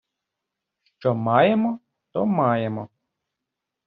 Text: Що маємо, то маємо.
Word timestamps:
Що 0.97 1.15
маємо, 1.15 1.79
то 2.11 2.25
маємо. 2.25 2.89